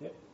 [0.00, 0.25] Yep.